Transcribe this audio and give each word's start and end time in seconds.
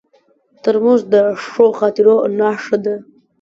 ترموز 0.63 1.01
د 1.13 1.15
ښو 1.43 1.65
خاطرو 1.79 2.15
نښه 2.37 2.77
ده. 2.83 2.95